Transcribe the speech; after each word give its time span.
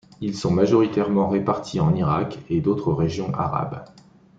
Ils 0.19 0.33
sont 0.35 0.49
majoritairement 0.49 1.29
répartis 1.29 1.79
en 1.79 1.93
Irak 1.93 2.39
et 2.49 2.59
d'autres 2.59 2.91
régions 2.91 3.31
arabes. 3.35 3.85